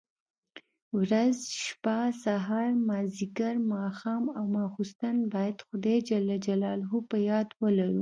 ورځ، 0.99 1.37
شپه، 1.63 1.97
سهار، 2.23 2.69
ماځيګر، 2.89 3.53
ماښام 3.73 4.23
او 4.37 4.43
ماخستن 4.55 5.15
بايد 5.33 5.57
خداى 5.67 5.97
جل 6.09 6.27
جلاله 6.45 6.93
په 7.09 7.17
ياد 7.29 7.47
ولرو. 7.61 7.99